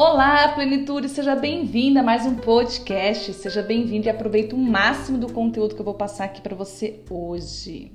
[0.00, 3.32] Olá, plenitude, seja bem-vinda a mais um podcast.
[3.32, 7.00] Seja bem-vindo e aproveite o máximo do conteúdo que eu vou passar aqui para você
[7.10, 7.90] hoje.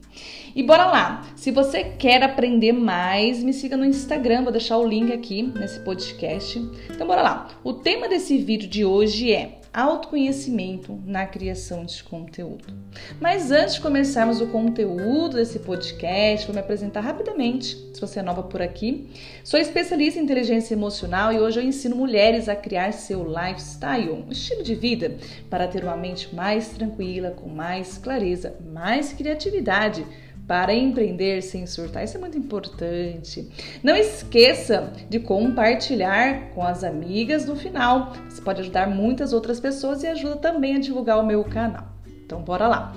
[0.54, 1.25] E bora lá.
[1.37, 5.79] Se você quer aprender mais, me siga no Instagram, vou deixar o link aqui nesse
[5.79, 6.59] podcast.
[6.89, 7.47] Então bora lá.
[7.63, 12.65] O tema desse vídeo de hoje é autoconhecimento na criação de conteúdo.
[13.19, 18.23] Mas antes de começarmos o conteúdo desse podcast, vou me apresentar rapidamente, se você é
[18.23, 19.09] nova por aqui.
[19.43, 24.31] Sou especialista em inteligência emocional e hoje eu ensino mulheres a criar seu lifestyle, um
[24.31, 25.17] estilo de vida,
[25.50, 30.05] para ter uma mente mais tranquila, com mais clareza, mais criatividade
[30.47, 32.03] para empreender sem surtar.
[32.03, 33.50] Isso é muito importante.
[33.81, 38.14] Não esqueça de compartilhar com as amigas no final.
[38.30, 41.88] Você pode ajudar muitas outras pessoas e ajuda também a divulgar o meu canal.
[42.25, 42.95] Então, bora lá.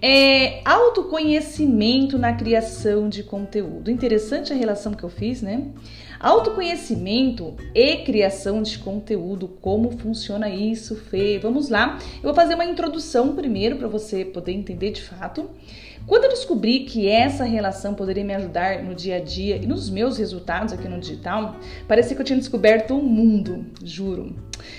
[0.00, 3.90] É, autoconhecimento na criação de conteúdo.
[3.90, 5.68] Interessante a relação que eu fiz, né?
[6.20, 9.48] Autoconhecimento e criação de conteúdo.
[9.48, 11.38] Como funciona isso, Fê?
[11.38, 11.98] Vamos lá.
[12.16, 15.50] Eu vou fazer uma introdução primeiro para você poder entender de fato.
[16.06, 19.90] Quando eu descobri que essa relação poderia me ajudar no dia a dia e nos
[19.90, 21.56] meus resultados aqui no digital,
[21.88, 24.32] parecia que eu tinha descoberto um mundo, juro.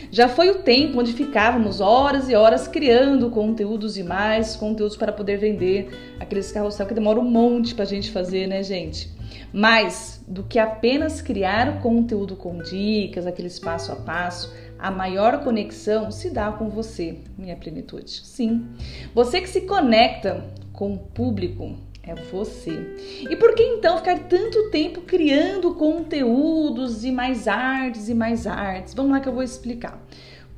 [0.09, 5.11] Já foi o tempo onde ficávamos horas e horas criando conteúdos e mais conteúdos para
[5.11, 9.12] poder vender aqueles carrossel que demora um monte para a gente fazer, né, gente?
[9.52, 16.11] Mais do que apenas criar conteúdo com dicas, aquele passo a passo, a maior conexão
[16.11, 18.22] se dá com você, minha plenitude.
[18.23, 18.66] Sim,
[19.14, 22.95] você que se conecta com o público é você.
[23.30, 28.94] E por que então ficar tanto tempo criando conteúdos e mais artes e mais artes?
[28.94, 30.02] Vamos lá que eu vou explicar.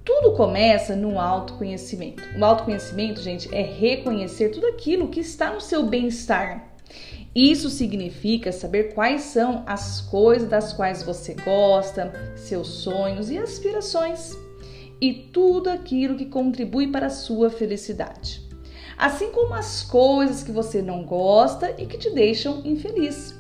[0.06, 2.24] Tudo começa no autoconhecimento.
[2.38, 6.69] O autoconhecimento, gente, é reconhecer tudo aquilo que está no seu bem-estar.
[7.36, 14.38] Isso significa saber quais são as coisas das quais você gosta, seus sonhos e aspirações,
[15.00, 18.50] e tudo aquilo que contribui para a sua felicidade
[19.00, 23.34] assim como as coisas que você não gosta e que te deixam infeliz.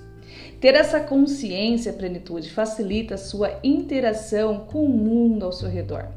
[0.61, 6.07] Ter essa consciência, plenitude, facilita a sua interação com o mundo ao seu redor.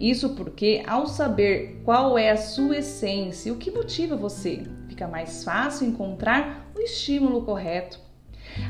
[0.00, 4.62] Isso porque, ao saber qual é a sua essência o que motiva você,
[4.96, 8.00] fica mais fácil encontrar o estímulo correto.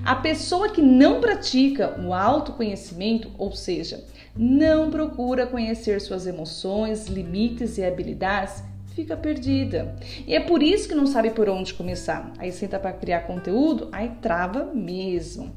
[0.04, 4.04] A pessoa que não pratica o autoconhecimento, ou seja,
[4.37, 9.94] não procura conhecer suas emoções, limites e habilidades, fica perdida.
[10.26, 12.32] E é por isso que não sabe por onde começar.
[12.38, 15.54] Aí senta para criar conteúdo, aí trava mesmo.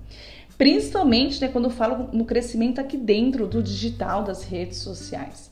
[0.55, 5.49] Principalmente né, quando falo no crescimento aqui dentro do digital, das redes sociais.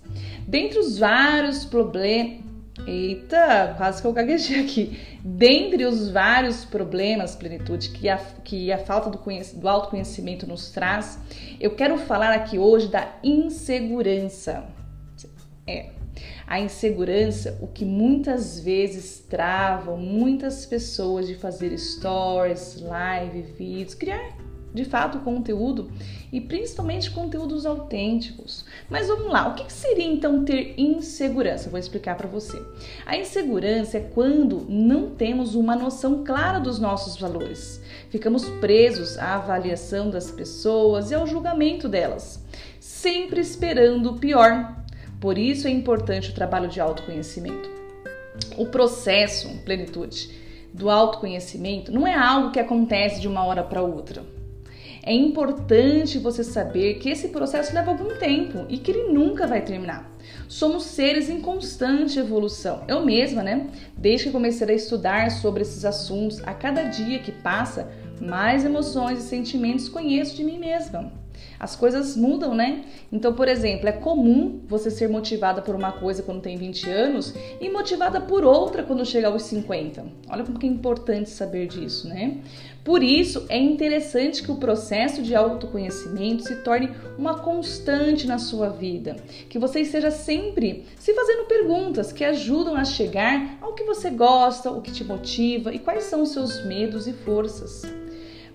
[0.47, 2.46] Dentre os vários problemas.
[2.87, 4.97] Eita, quase que eu gaguejei aqui.
[5.21, 11.19] Dentre os vários problemas, plenitude, que a, que a falta do, do autoconhecimento nos traz,
[11.59, 14.63] eu quero falar aqui hoje da insegurança.
[15.67, 15.89] É,
[16.47, 24.36] a insegurança, o que muitas vezes travam muitas pessoas de fazer stories, live, vídeos, criar
[24.77, 25.91] de fato conteúdo
[26.31, 28.63] e principalmente conteúdos autênticos.
[28.89, 31.69] Mas vamos lá, o que seria então ter insegurança?
[31.69, 32.61] vou explicar para você.
[33.05, 37.81] A insegurança é quando não temos uma noção clara dos nossos valores.
[38.09, 42.41] Ficamos presos à avaliação das pessoas e ao julgamento delas,
[42.79, 44.77] sempre esperando o pior
[45.19, 47.69] por isso é importante o trabalho de autoconhecimento.
[48.55, 50.29] O processo, plenitude,
[50.71, 54.23] do autoconhecimento não é algo que acontece de uma hora para outra.
[55.07, 59.61] É importante você saber que esse processo leva algum tempo e que ele nunca vai
[59.61, 60.11] terminar.
[60.49, 62.83] Somos seres em constante evolução.
[62.89, 63.69] Eu mesma, né?
[63.97, 69.19] Desde que comecei a estudar sobre esses assuntos, a cada dia que passa, mais emoções
[69.19, 71.09] e sentimentos conheço de mim mesma.
[71.59, 72.83] As coisas mudam, né?
[73.11, 77.33] Então, por exemplo, é comum você ser motivada por uma coisa quando tem 20 anos
[77.59, 80.05] e motivada por outra quando chega aos 50.
[80.29, 82.37] Olha como que é importante saber disso, né?
[82.87, 88.69] Por isso, é interessante que o processo de autoconhecimento se torne uma constante na sua
[88.69, 89.17] vida,
[89.49, 94.71] que você esteja sempre se fazendo perguntas que ajudam a chegar ao que você gosta,
[94.71, 97.81] o que te motiva e quais são os seus medos e forças.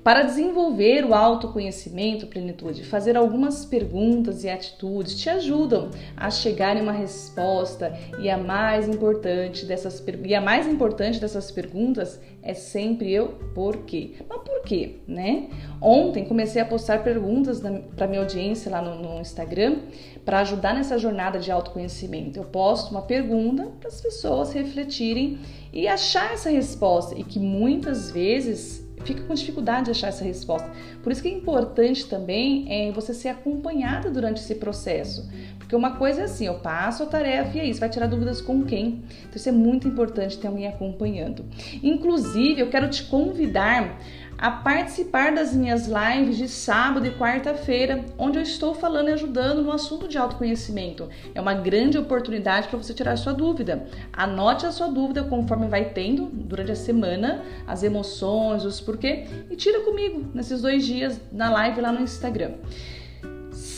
[0.02, 6.82] Para desenvolver o autoconhecimento, plenitude, fazer algumas perguntas e atitudes te ajudam a chegar em
[6.82, 13.12] uma resposta e a mais importante dessas e a mais importante dessas perguntas é sempre
[13.12, 14.14] eu por quê.
[14.28, 15.48] Mas por quê, né?
[15.80, 17.62] Ontem comecei a postar perguntas
[17.94, 19.82] para minha audiência lá no, no Instagram
[20.24, 22.40] para ajudar nessa jornada de autoconhecimento.
[22.40, 25.38] Eu posto uma pergunta para as pessoas refletirem
[25.72, 30.70] e achar essa resposta e que muitas vezes fica com dificuldade de achar essa resposta.
[31.02, 35.28] Por isso que é importante também é você ser acompanhada durante esse processo.
[35.58, 38.40] Porque uma coisa é assim, eu passo a tarefa e é isso, vai tirar dúvidas
[38.40, 39.02] com quem?
[39.20, 41.44] Então isso é muito importante ter alguém acompanhando.
[41.82, 43.98] Inclusive, eu quero te convidar
[44.42, 49.62] a participar das minhas lives de sábado e quarta-feira, onde eu estou falando e ajudando
[49.62, 51.08] no assunto de autoconhecimento.
[51.32, 53.86] É uma grande oportunidade para você tirar sua dúvida.
[54.12, 59.54] Anote a sua dúvida conforme vai tendo durante a semana, as emoções, os porquê, e
[59.54, 62.54] tira comigo nesses dois dias na live lá no Instagram.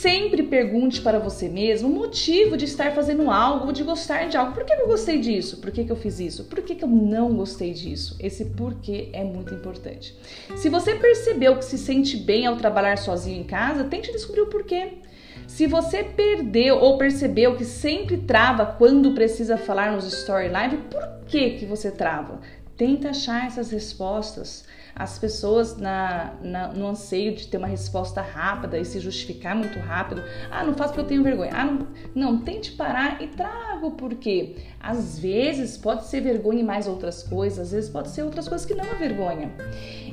[0.04, 4.36] Sempre pergunte para você mesmo o motivo de estar fazendo algo ou de gostar de
[4.36, 4.52] algo.
[4.52, 5.56] Por que eu gostei disso?
[5.62, 6.44] Por que, que eu fiz isso?
[6.44, 8.14] Por que, que eu não gostei disso?
[8.20, 10.14] Esse porquê é muito importante.
[10.56, 14.48] Se você percebeu que se sente bem ao trabalhar sozinho em casa, tente descobrir o
[14.48, 14.98] porquê.
[15.46, 21.02] Se você perdeu ou percebeu que sempre trava quando precisa falar nos story live, por
[21.26, 22.42] que que você trava?
[22.76, 28.78] Tenta achar essas respostas as pessoas na, na, no anseio de ter uma resposta rápida
[28.78, 30.22] e se justificar muito rápido.
[30.50, 31.50] Ah, não faço porque eu tenho vergonha.
[31.52, 34.56] Ah, não, não tente parar e traga o porquê.
[34.80, 38.64] Às vezes pode ser vergonha e mais outras coisas, às vezes pode ser outras coisas
[38.64, 39.50] que não é vergonha.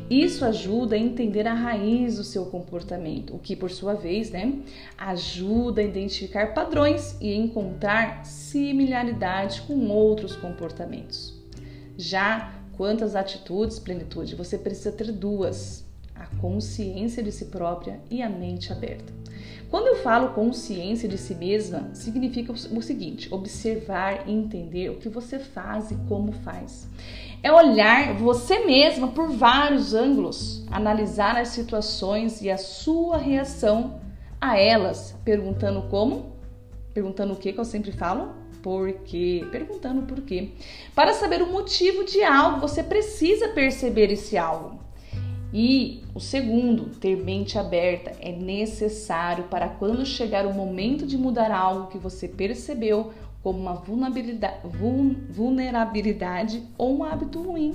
[0.09, 4.55] Isso ajuda a entender a raiz do seu comportamento, o que, por sua vez, né,
[4.97, 11.40] ajuda a identificar padrões e encontrar similaridade com outros comportamentos.
[11.97, 15.85] Já quantas atitudes, plenitude, você precisa ter duas:
[16.15, 19.13] a consciência de si própria e a mente aberta.
[19.69, 25.07] Quando eu falo consciência de si mesma, significa o seguinte: observar e entender o que
[25.07, 26.87] você faz e como faz.
[27.41, 34.01] É olhar você mesma por vários ângulos, analisar as situações e a sua reação
[34.39, 36.35] a elas, perguntando como,
[36.93, 40.49] perguntando o que que eu sempre falo, por quê, perguntando por quê.
[40.95, 44.79] Para saber o motivo de algo, você precisa perceber esse algo.
[45.53, 51.51] E o segundo, ter mente aberta, é necessário para quando chegar o momento de mudar
[51.51, 53.75] algo que você percebeu como uma
[55.29, 57.73] vulnerabilidade, ou um hábito ruim.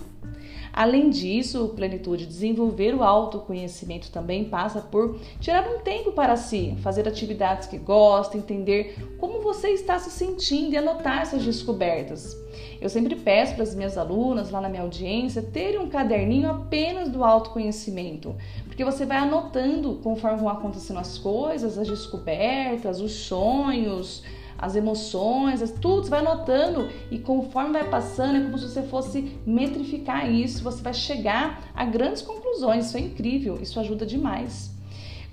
[0.72, 7.08] Além disso, plenitude, desenvolver o autoconhecimento também passa por tirar um tempo para si, fazer
[7.08, 12.36] atividades que gosta, entender como você está se sentindo e anotar essas descobertas.
[12.80, 17.08] Eu sempre peço para as minhas alunas lá na minha audiência terem um caderninho apenas
[17.08, 18.25] do autoconhecimento,
[18.66, 24.22] porque você vai anotando conforme vão acontecendo as coisas, as descobertas, os sonhos,
[24.58, 29.38] as emoções, tudo, você vai anotando e conforme vai passando, é como se você fosse
[29.46, 32.86] metrificar isso, você vai chegar a grandes conclusões.
[32.86, 34.74] Isso é incrível, isso ajuda demais.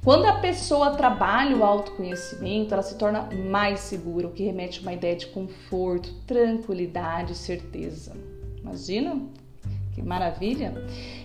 [0.03, 4.81] Quando a pessoa trabalha o autoconhecimento, ela se torna mais segura, o que remete a
[4.81, 8.11] uma ideia de conforto, tranquilidade certeza.
[8.59, 9.21] Imagina?
[9.93, 10.73] Que maravilha!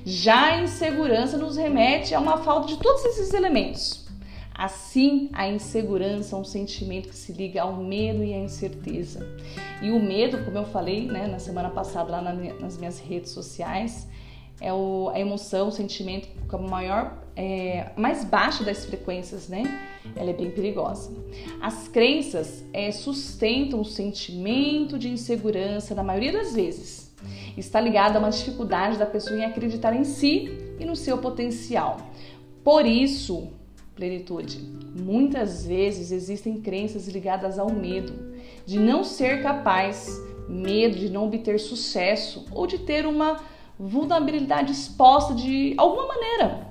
[0.04, 4.06] Já a insegurança nos remete a uma falta de todos esses elementos.
[4.54, 9.24] Assim, a insegurança é um sentimento que se liga ao medo e à incerteza.
[9.80, 14.08] E o medo, como eu falei né, na semana passada lá nas minhas redes sociais,
[14.60, 19.62] é o, a emoção, o sentimento com a maior, é, mais baixa das frequências, né?
[20.16, 21.12] Ela é bem perigosa.
[21.60, 27.07] As crenças é, sustentam o sentimento de insegurança na maioria das vezes.
[27.58, 31.96] Está ligado a uma dificuldade da pessoa em acreditar em si e no seu potencial.
[32.62, 33.48] Por isso,
[33.96, 34.58] plenitude.
[34.94, 38.32] Muitas vezes existem crenças ligadas ao medo
[38.64, 40.08] de não ser capaz,
[40.48, 43.40] medo de não obter sucesso ou de ter uma
[43.76, 46.67] vulnerabilidade exposta de alguma maneira.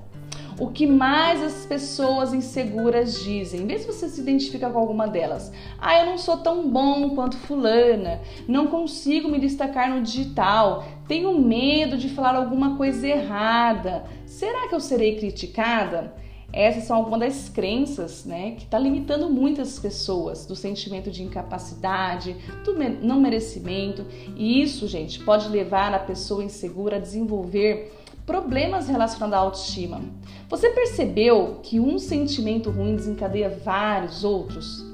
[0.60, 5.52] O que mais as pessoas inseguras dizem, vê se você se identifica com alguma delas.
[5.78, 11.40] Ah, eu não sou tão bom quanto fulana, não consigo me destacar no digital, tenho
[11.40, 14.06] medo de falar alguma coisa errada.
[14.26, 16.16] Será que eu serei criticada?
[16.52, 22.36] Essas são algumas das crenças né, que está limitando muitas pessoas do sentimento de incapacidade,
[22.66, 22.74] do
[23.06, 24.06] não merecimento.
[24.36, 27.94] E isso, gente, pode levar a pessoa insegura a desenvolver
[28.28, 30.02] problemas relacionados à autoestima.
[30.50, 34.86] Você percebeu que um sentimento ruim desencadeia vários outros?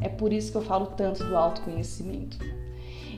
[0.00, 2.36] É por isso que eu falo tanto do autoconhecimento.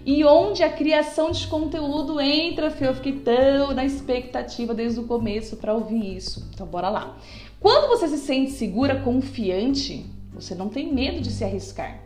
[0.04, 5.56] E onde a criação de conteúdo entra, eu fiquei tão na expectativa desde o começo
[5.56, 6.46] para ouvir isso.
[6.52, 7.16] Então bora lá.
[7.58, 10.04] Quando você se sente segura, confiante,
[10.34, 11.98] você não tem medo de se arriscar.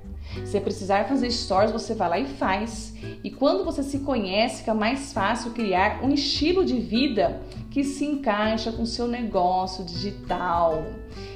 [0.44, 2.94] Se precisar fazer stories, você vai lá e faz.
[3.22, 7.40] E quando você se conhece, fica mais fácil criar um estilo de vida
[7.70, 10.84] que se encaixa com seu negócio digital.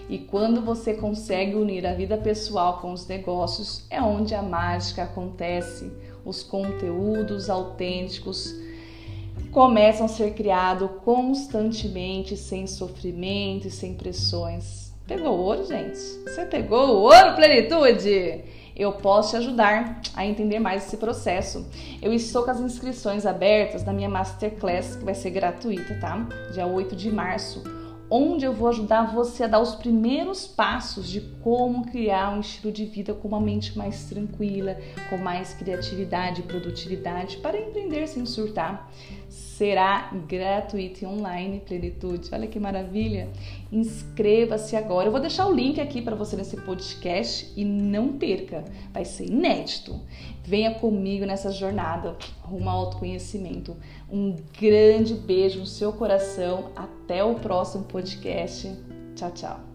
[0.09, 5.05] E quando você consegue unir a vida pessoal com os negócios, é onde a mágica
[5.05, 5.93] acontece.
[6.25, 8.55] Os conteúdos autênticos
[9.53, 14.88] começam a ser criados constantemente, sem sofrimento e sem pressões.
[15.09, 15.97] Pegou o ouro, gente?
[15.97, 18.45] Você pegou o ouro, plenitude?
[18.77, 21.67] Eu posso te ajudar a entender mais esse processo.
[22.03, 26.29] Eu estou com as inscrições abertas na minha Masterclass, que vai ser gratuita, tá?
[26.53, 27.63] Dia 8 de março
[28.11, 32.73] onde eu vou ajudar você a dar os primeiros passos de como criar um estilo
[32.73, 34.79] de vida com uma mente mais tranquila,
[35.11, 38.91] com mais criatividade e produtividade para empreender sem surtar.
[39.59, 42.29] Será gratuito e online, Plenitude.
[42.33, 43.29] Olha que maravilha!
[43.73, 45.09] Inscreva-se agora.
[45.09, 49.27] Eu vou deixar o link aqui para você nesse podcast e não perca, vai ser
[49.27, 50.01] inédito.
[50.45, 53.77] Venha comigo nessa jornada rumo ao autoconhecimento.
[54.09, 56.71] Um grande beijo no seu coração.
[56.77, 58.73] Até o próximo podcast.
[59.17, 59.68] Tchau, tchau.